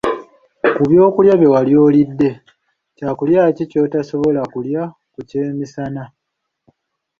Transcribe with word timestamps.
Ku 0.75 0.81
byokulya 0.89 1.33
bye 1.39 1.51
wali 1.53 1.73
olidde, 1.85 2.29
kyakulya 2.97 3.41
ki 3.55 3.63
ky’otasobola 3.71 4.41
kulya 4.53 4.83
ku 5.13 5.19
kyamisana? 5.29 6.03